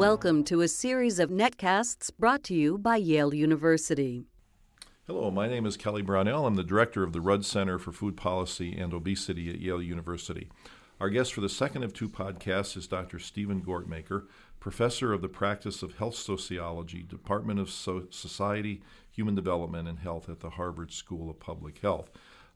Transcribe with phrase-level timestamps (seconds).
[0.00, 4.24] Welcome to a series of netcasts brought to you by Yale University.
[5.06, 6.46] Hello, my name is Kelly Brownell.
[6.46, 10.48] I'm the director of the Rudd Center for Food Policy and Obesity at Yale University.
[11.00, 13.18] Our guest for the second of two podcasts is Dr.
[13.18, 14.24] Steven Gortmaker,
[14.58, 18.80] professor of the practice of health sociology, Department of so- Society,
[19.10, 22.10] Human Development, and Health at the Harvard School of Public Health.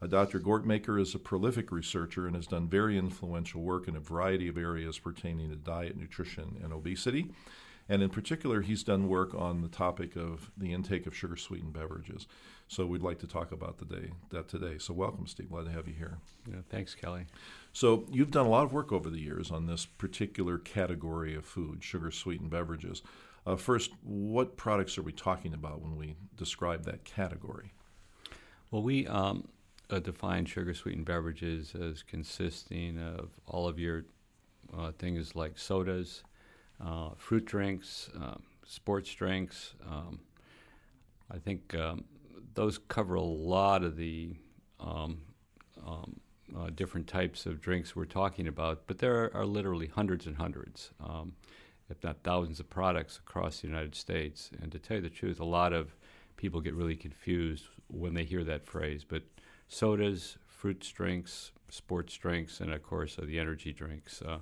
[0.06, 0.40] Dr.
[0.40, 4.58] Gortmaker is a prolific researcher and has done very influential work in a variety of
[4.58, 7.30] areas pertaining to diet, nutrition, and obesity.
[7.88, 11.74] And in particular, he's done work on the topic of the intake of sugar sweetened
[11.74, 12.26] beverages.
[12.66, 14.78] So we'd like to talk about the day, that today.
[14.78, 15.50] So welcome, Steve.
[15.50, 16.16] Glad to have you here.
[16.48, 17.26] Yeah, thanks, Kelly.
[17.72, 21.44] So you've done a lot of work over the years on this particular category of
[21.44, 23.02] food, sugar sweetened beverages.
[23.46, 27.72] Uh, first, what products are we talking about when we describe that category?
[28.70, 29.46] Well, we um,
[29.90, 34.04] uh, define sugar sweetened beverages as consisting of all of your
[34.76, 36.24] uh, things like sodas,
[36.84, 39.74] uh, fruit drinks, um, sports drinks.
[39.88, 40.20] Um,
[41.30, 42.04] I think um,
[42.54, 44.34] those cover a lot of the
[44.80, 45.18] um,
[45.86, 46.20] um,
[46.56, 50.36] uh, different types of drinks we're talking about, but there are, are literally hundreds and
[50.36, 51.32] hundreds, um,
[51.90, 54.50] if not thousands, of products across the United States.
[54.60, 55.94] And to tell you the truth, a lot of
[56.36, 59.04] people get really confused when they hear that phrase.
[59.04, 59.22] But
[59.68, 64.38] sodas, fruit drinks, sports drinks, and of course uh, the energy drinks uh,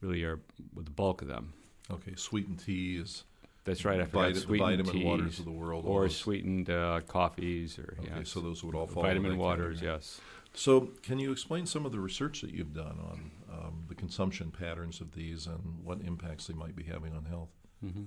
[0.00, 0.40] really are
[0.76, 1.52] the bulk of them.
[1.90, 3.24] Okay, sweetened teas.
[3.64, 4.00] That's right.
[4.00, 7.96] I forgot the sweetened vitamin teas, waters of the world, or sweetened uh, coffees, or
[8.00, 9.02] Okay, yes, so those would all fall.
[9.02, 9.80] vitamin waters.
[9.80, 9.96] category.
[9.96, 10.20] Yes.
[10.52, 14.50] So, can you explain some of the research that you've done on um, the consumption
[14.50, 17.50] patterns of these and what impacts they might be having on health?
[17.80, 18.04] hmm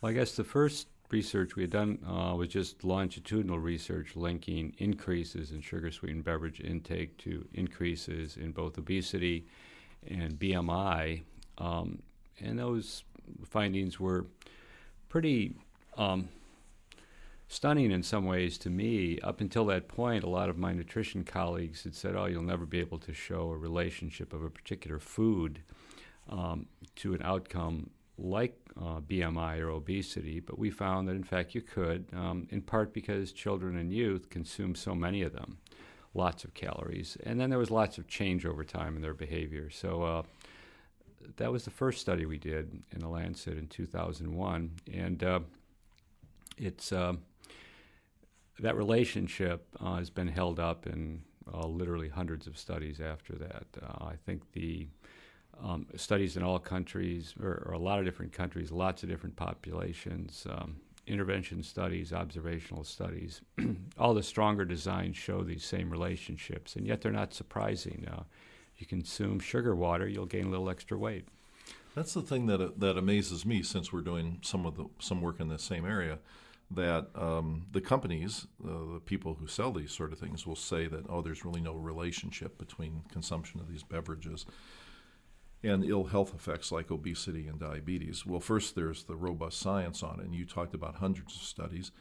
[0.00, 4.74] Well, I guess the first research we had done uh, was just longitudinal research linking
[4.78, 9.46] increases in sugar sweetened beverage intake to increases in both obesity
[10.08, 11.22] and BMI.
[11.58, 12.02] Um,
[12.40, 13.04] and those
[13.44, 14.26] findings were
[15.08, 15.54] pretty
[15.98, 16.28] um,
[17.46, 19.18] stunning in some ways to me.
[19.22, 22.64] Up until that point, a lot of my nutrition colleagues had said, oh, you'll never
[22.64, 25.60] be able to show a relationship of a particular food
[26.30, 26.66] um,
[26.96, 27.90] to an outcome
[28.22, 32.62] like uh, BMI or obesity, but we found that in fact you could, um, in
[32.62, 35.58] part because children and youth consume so many of them,
[36.14, 39.68] lots of calories, and then there was lots of change over time in their behavior.
[39.70, 40.22] So uh,
[41.36, 45.40] that was the first study we did in the Lancet in 2001, and uh,
[46.56, 47.14] it's uh,
[48.60, 51.22] that relationship uh, has been held up in
[51.52, 53.66] uh, literally hundreds of studies after that.
[53.82, 54.86] I think the
[55.60, 59.36] um, studies in all countries, or, or, a lot of different countries, lots of different
[59.36, 60.76] populations, um,
[61.06, 63.42] intervention studies, observational studies.
[63.98, 68.06] all the stronger designs show these same relationships, and yet they're not surprising.
[68.10, 68.22] Uh,
[68.76, 71.26] you consume sugar water, you'll gain a little extra weight.
[71.94, 75.40] That's the thing that that amazes me, since we're doing some of the some work
[75.40, 76.18] in this same area.
[76.70, 80.86] That um, the companies, uh, the people who sell these sort of things, will say
[80.86, 84.46] that oh, there's really no relationship between consumption of these beverages
[85.62, 88.26] and ill health effects like obesity and diabetes.
[88.26, 91.92] Well, first there's the robust science on it, and you talked about hundreds of studies.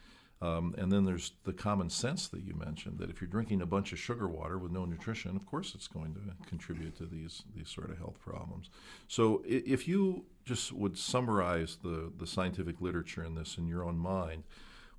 [0.42, 3.68] Um, and then there's the common sense that you mentioned that if you're drinking a
[3.68, 7.44] bunch of sugar water with no nutrition, of course it's going to contribute to these
[7.56, 8.72] these sort of health problems.
[9.08, 14.00] So if you just would summarize the, the scientific literature in this in your own
[14.00, 14.44] mind,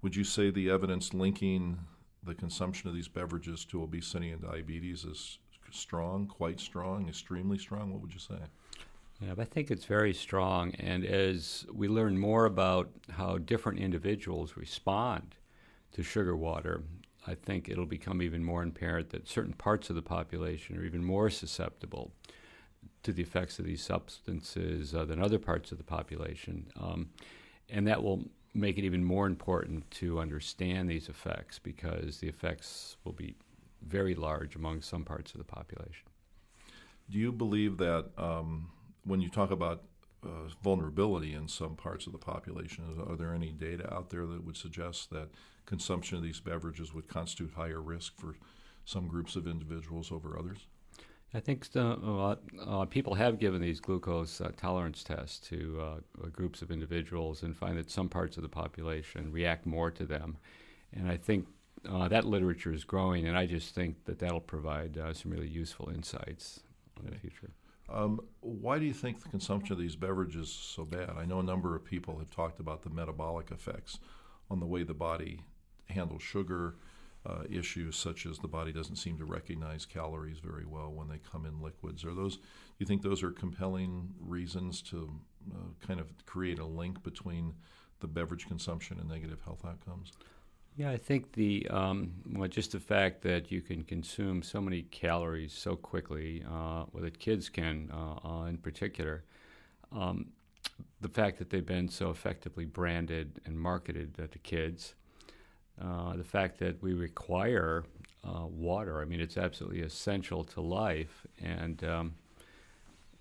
[0.00, 1.78] would you say the evidence linking
[2.22, 5.38] the consumption of these beverages to obesity and diabetes is
[5.74, 7.92] strong, quite strong, extremely strong?
[7.92, 8.38] What would you say?
[9.20, 10.74] Yeah, I think it's very strong.
[10.76, 15.36] And as we learn more about how different individuals respond
[15.92, 16.82] to sugar water,
[17.26, 21.04] I think it'll become even more apparent that certain parts of the population are even
[21.04, 22.12] more susceptible
[23.04, 26.66] to the effects of these substances uh, than other parts of the population.
[26.80, 27.10] Um,
[27.68, 28.24] and that will
[28.54, 33.34] make it even more important to understand these effects because the effects will be
[33.86, 36.08] very large among some parts of the population.
[37.10, 38.70] Do you believe that um,
[39.04, 39.82] when you talk about
[40.24, 44.44] uh, vulnerability in some parts of the population, are there any data out there that
[44.44, 45.28] would suggest that
[45.66, 48.36] consumption of these beverages would constitute higher risk for
[48.84, 50.66] some groups of individuals over others?
[51.34, 56.60] I think uh, uh, people have given these glucose uh, tolerance tests to uh, groups
[56.60, 60.36] of individuals and find that some parts of the population react more to them.
[60.92, 61.46] And I think
[61.88, 65.48] uh, that literature is growing, and I just think that that'll provide uh, some really
[65.48, 66.60] useful insights
[67.04, 67.50] in the future.
[67.88, 71.10] Um, why do you think the consumption of these beverages is so bad?
[71.18, 73.98] I know a number of people have talked about the metabolic effects
[74.50, 75.40] on the way the body
[75.88, 76.76] handles sugar,
[77.24, 81.18] uh, issues such as the body doesn't seem to recognize calories very well when they
[81.18, 82.04] come in liquids.
[82.04, 82.36] Are those?
[82.36, 82.42] Do
[82.78, 85.10] you think those are compelling reasons to
[85.52, 87.54] uh, kind of create a link between
[88.00, 90.12] the beverage consumption and negative health outcomes?
[90.76, 94.82] Yeah, I think the um, well, just the fact that you can consume so many
[94.82, 99.22] calories so quickly, uh, well, that kids can, uh, uh, in particular,
[99.92, 100.28] um,
[101.02, 104.94] the fact that they've been so effectively branded and marketed to kids,
[105.80, 107.84] uh, the fact that we require
[108.24, 109.00] uh, water.
[109.02, 112.14] I mean, it's absolutely essential to life, and um,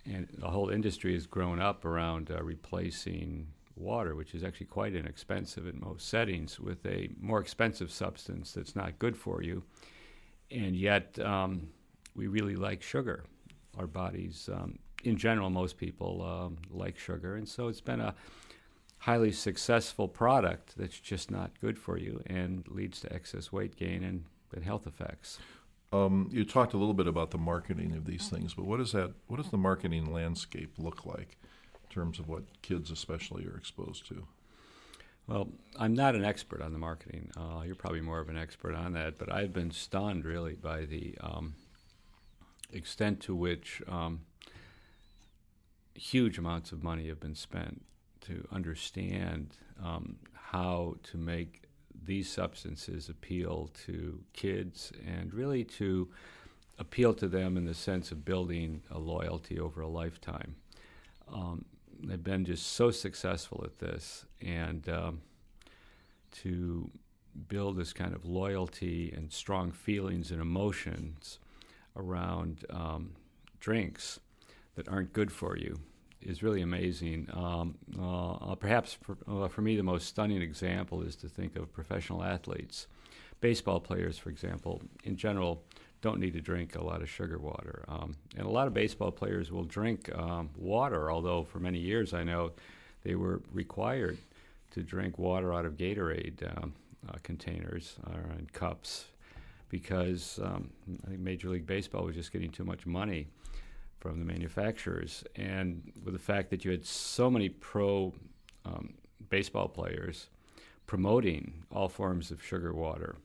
[0.06, 3.48] and the whole industry has grown up around uh, replacing
[3.82, 8.76] water, which is actually quite inexpensive in most settings, with a more expensive substance that's
[8.76, 9.64] not good for you.
[10.50, 11.70] And yet, um,
[12.16, 13.24] we really like sugar.
[13.78, 17.36] Our bodies, um, in general, most people um, like sugar.
[17.36, 18.16] And so it's been a
[19.00, 24.04] highly successful product that's just not good for you and leads to excess weight gain
[24.04, 25.40] and, and health effects.
[25.94, 28.94] Um, you talked a little bit about the marketing of these things, but what does
[28.94, 29.12] that?
[29.28, 31.38] What does the marketing landscape look like?
[31.92, 34.26] Terms of what kids especially are exposed to?
[35.28, 37.32] Well, I'm not an expert on the marketing.
[37.38, 40.86] Uh, you're probably more of an expert on that, but I've been stunned really by
[40.86, 41.54] the um,
[42.74, 44.22] extent to which um,
[45.94, 47.84] huge amounts of money have been spent
[48.22, 51.64] to understand um, how to make
[52.04, 56.10] these substances appeal to kids and really to
[56.80, 60.56] appeal to them in the sense of building a loyalty over a lifetime.
[61.32, 61.66] Um,
[62.04, 65.22] they've been just so successful at this, and um,
[66.32, 66.90] to
[67.48, 71.40] build this kind of loyalty and strong feelings and emotions
[71.96, 73.12] around um,
[73.60, 74.20] drinks
[74.76, 75.80] that aren't good for you
[76.22, 77.28] is really amazing.
[77.34, 81.56] Um, uh, uh perhaps for, uh, for me, the most stunning example is to think
[81.56, 82.88] of professional athletes.
[83.40, 85.64] Baseball players, for example, in general,
[86.02, 87.86] don't need to drink a lot of sugar water.
[87.88, 92.14] Um, and a lot of baseball players will drink um, water, although for many years
[92.14, 92.52] I know
[93.04, 94.18] they were required
[94.72, 96.74] to drink water out of Gatorade um,
[97.08, 99.06] uh, containers or in cups
[99.70, 100.70] because um,
[101.06, 103.28] I think Major League Baseball was just getting too much money
[104.00, 105.24] from the manufacturers.
[105.36, 108.14] And with the fact that you had so many pro
[108.66, 108.96] um,
[109.30, 110.28] baseball players
[110.88, 113.16] promoting all forms of sugar water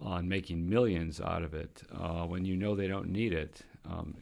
[0.00, 3.62] on making millions out of it uh, when you know they don't need it.
[3.88, 4.14] Um,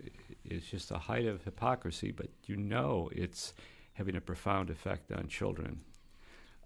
[0.44, 3.54] it's just a height of hypocrisy, but you know it's
[3.94, 5.80] having a profound effect on children.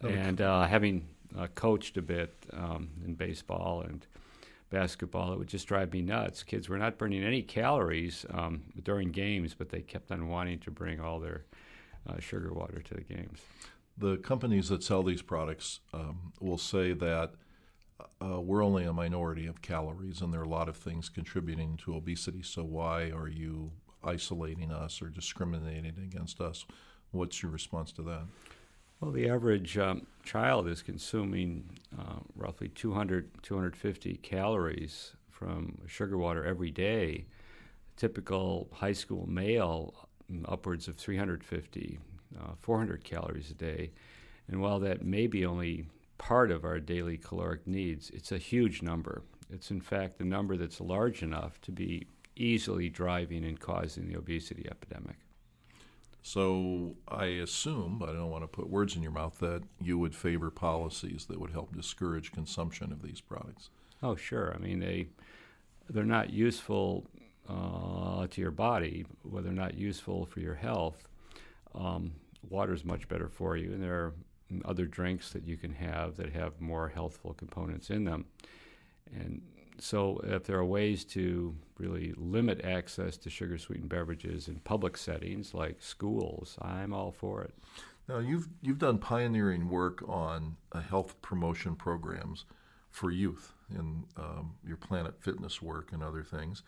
[0.05, 0.15] Okay.
[0.15, 1.07] And uh, having
[1.37, 4.07] uh, coached a bit um, in baseball and
[4.71, 6.43] basketball, it would just drive me nuts.
[6.43, 10.71] Kids were not burning any calories um, during games, but they kept on wanting to
[10.71, 11.45] bring all their
[12.09, 13.41] uh, sugar water to the games.
[13.99, 17.33] The companies that sell these products um, will say that
[18.21, 21.77] uh, we're only a minority of calories, and there are a lot of things contributing
[21.79, 22.43] to obesity.
[22.43, 23.73] So why are you
[24.05, 26.67] isolating us or discriminating against us?
[27.11, 28.23] What's your response to that?
[29.01, 36.45] Well, the average um, child is consuming uh, roughly 200, 250 calories from sugar water
[36.45, 37.27] every day.
[37.97, 40.09] Typical high school male,
[40.47, 41.99] upwards of 350,
[42.39, 43.93] uh, 400 calories a day.
[44.49, 45.87] And while that may be only
[46.19, 48.11] part of our daily caloric needs.
[48.11, 49.23] It's a huge number.
[49.51, 54.17] It's, in fact, a number that's large enough to be easily driving and causing the
[54.17, 55.17] obesity epidemic.
[56.23, 59.97] So I assume, but I don't want to put words in your mouth, that you
[59.99, 63.71] would favor policies that would help discourage consumption of these products.
[64.03, 64.53] Oh, sure.
[64.53, 65.07] I mean, they
[65.89, 67.07] they're not useful
[67.49, 71.07] uh, to your body, whether they're not useful for your health.
[71.77, 72.13] Um,
[72.51, 74.15] water is much better for you, and there are
[74.65, 78.27] other drinks that you can have that have more healthful components in them.
[79.15, 79.43] And
[79.79, 84.97] so, if there are ways to really limit access to sugar sweetened beverages in public
[84.97, 87.55] settings like schools, I'm all for it.
[88.09, 92.45] Now, you've, you've done pioneering work on uh, health promotion programs
[92.91, 96.63] for youth in um, your Planet Fitness work and other things.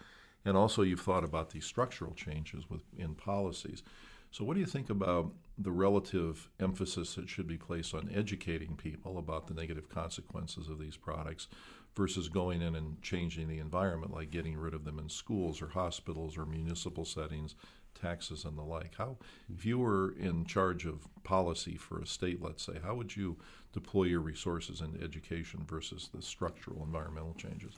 [0.44, 3.82] And also, you've thought about these structural changes with, in policies.
[4.30, 8.76] So, what do you think about the relative emphasis that should be placed on educating
[8.76, 11.48] people about the negative consequences of these products
[11.96, 15.68] versus going in and changing the environment, like getting rid of them in schools or
[15.68, 17.56] hospitals or municipal settings,
[18.00, 18.94] taxes and the like?
[18.96, 19.16] How,
[19.52, 23.36] if you were in charge of policy for a state, let's say, how would you
[23.72, 27.74] deploy your resources in education versus the structural environmental changes?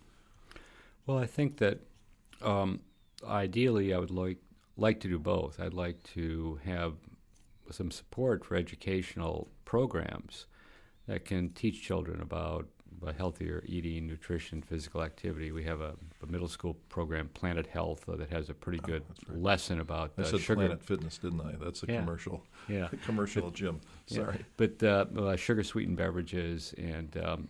[1.06, 1.78] Well, I think that
[2.42, 2.80] um,
[3.26, 4.38] ideally, I would like
[4.76, 5.60] like to do both.
[5.60, 6.94] I'd like to have
[7.72, 10.46] some support for educational programs
[11.06, 12.66] that can teach children about
[13.00, 15.52] about healthier eating, nutrition, physical activity.
[15.52, 19.04] We have a, a middle school program, Planet Health, uh, that has a pretty good
[19.28, 19.38] right.
[19.38, 20.54] lesson about I uh, said sugar.
[20.56, 21.54] Planet Fitness, didn't I?
[21.62, 22.00] That's a Yeah.
[22.00, 22.44] commercial.
[22.68, 22.88] Yeah.
[23.04, 23.80] commercial gym.
[24.08, 24.16] Yeah.
[24.16, 24.44] Sorry.
[24.56, 27.48] But uh, uh, sugar sweetened beverages, and um,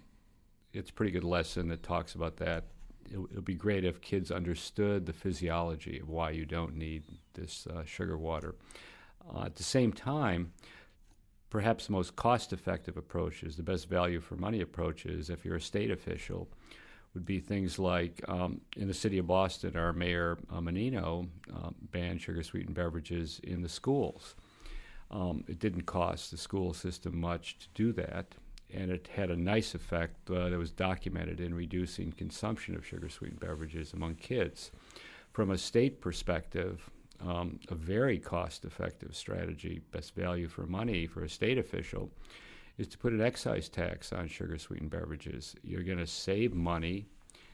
[0.72, 2.64] it's a pretty good lesson that talks about that.
[3.10, 7.02] It would be great if kids understood the physiology of why you don't need
[7.34, 8.54] this uh, sugar water.
[9.34, 10.52] Uh, at the same time,
[11.50, 15.44] perhaps the most cost effective approach is the best value for money approach is if
[15.44, 16.49] you're a state official
[17.14, 21.75] would be things like um, in the city of Boston, our mayor uh, Menino um,
[21.90, 24.37] banned sugar sweetened beverages in the schools.
[25.10, 28.37] Um, it didn't cost the school system much to do that,
[28.72, 33.08] and it had a nice effect uh, that was documented in reducing consumption of sugar
[33.08, 34.70] sweetened beverages among kids.
[35.32, 36.90] From a state perspective,
[37.26, 42.10] um, a very cost effective strategy, best value for money for a state official,
[42.78, 45.54] is to put an excise tax on sugar sweetened beverages.
[45.62, 47.06] You're going to save money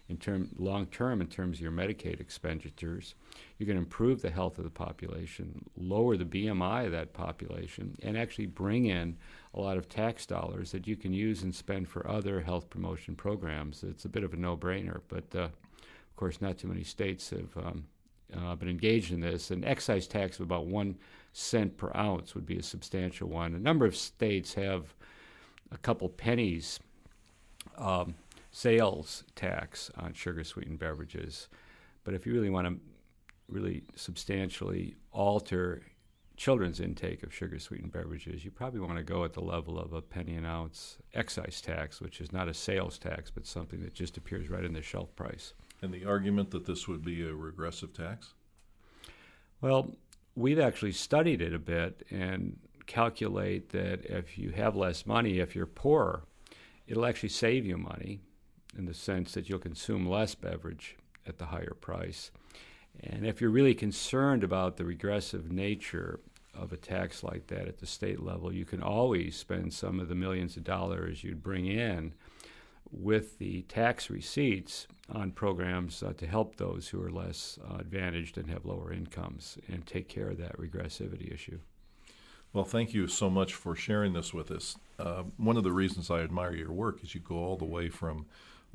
[0.09, 3.15] in term long term in terms of your Medicaid expenditures.
[3.59, 7.97] You're going to improve the health of the population, lower the BMI of that population,
[8.03, 9.17] and actually bring in
[9.55, 13.17] a lot of tax dollars that you can use and spend for other health promotion
[13.17, 13.83] programs.
[13.83, 17.57] It's a bit of a no-brainer, but uh, of course, not too many states have
[17.57, 17.85] um,
[18.35, 19.51] uh, been engaged in this.
[19.51, 20.97] An excise tax of about one
[21.33, 23.55] cent per ounce would be a substantial one.
[23.55, 24.95] A number of states have
[25.71, 26.81] a couple pennies
[27.77, 28.15] um,
[28.51, 31.49] sales tax on sugar sweetened beverages.
[32.05, 32.81] But if you really want to
[33.49, 35.83] really substantially alter
[36.37, 39.93] children's intake of sugar sweetened beverages, you probably want to go at the level of
[39.93, 43.95] a penny an ounce excise tax, which is not a sales tax, but something that
[43.95, 45.55] just appears right in the shelf price.
[45.83, 48.35] And the argument that this would be a regressive tax?
[49.61, 49.95] Well,
[50.35, 55.55] we've actually studied it a bit and calculate that if you have less money, if
[55.55, 56.23] you're poorer,
[56.87, 58.21] it'll actually save you money
[58.77, 62.31] in the sense that you'll consume less beverage at the higher price.
[63.03, 66.21] And if you're really concerned about the regressive nature
[66.55, 70.09] of a tax like that at the state level, you can always spend some of
[70.09, 72.15] the millions of dollars you'd bring in
[72.91, 78.39] with the tax receipts on programs uh, to help those who are less uh, advantaged
[78.39, 81.59] and have lower incomes and take care of that regressivity issue.
[82.53, 84.77] Well, thank you so much for sharing this with us.
[84.99, 87.89] Uh, one of the reasons I admire your work is you go all the way
[87.89, 88.27] from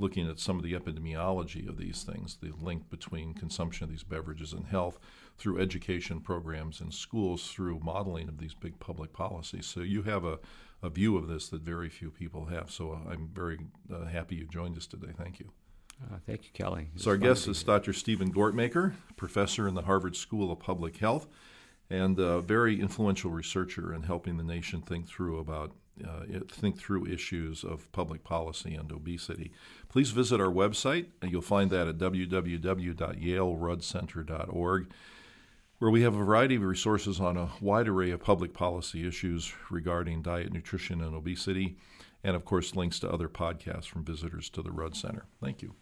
[0.01, 4.03] looking at some of the epidemiology of these things, the link between consumption of these
[4.03, 5.00] beverages and health,
[5.38, 9.65] through education programs in schools, through modeling of these big public policies.
[9.65, 10.39] So you have a,
[10.84, 12.72] a view of this that very few people have.
[12.72, 13.60] So I'm very
[13.93, 15.13] uh, happy you joined us today.
[15.17, 15.51] Thank you.
[16.03, 16.89] Uh, thank you, Kelly.
[16.96, 17.63] So our was fun to guest is.
[17.63, 17.93] Dr.
[17.93, 21.27] Steven Gortmaker, professor in the Harvard School of Public Health,
[21.89, 25.74] and a very influential researcher in helping the nation think through about
[26.05, 29.51] uh, think through issues of public policy and obesity.
[29.89, 34.91] Please visit our website, and you'll find that at www.yaleruddcenter.org,
[35.79, 39.51] where we have a variety of resources on a wide array of public policy issues
[39.69, 41.77] regarding diet, nutrition, and obesity,
[42.24, 45.25] and of course links to other podcasts from visitors to the Rudd Center.
[45.41, 45.74] Thank you.